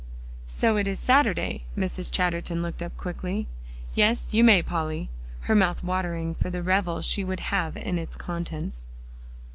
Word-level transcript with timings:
"So 0.47 0.77
it 0.77 0.87
is 0.87 0.99
Saturday." 0.99 1.65
Mrs. 1.77 2.09
Chatterton 2.11 2.63
looked 2.63 2.81
up 2.81 2.97
quickly. 2.97 3.45
"Yes, 3.93 4.29
you 4.31 4.43
may, 4.43 4.63
Polly," 4.63 5.11
her 5.41 5.53
mouth 5.53 5.83
watering 5.83 6.33
for 6.33 6.49
the 6.49 6.63
revel 6.63 7.03
she 7.03 7.23
would 7.23 7.39
have 7.51 7.77
in 7.77 7.99
its 7.99 8.15
contents. 8.15 8.87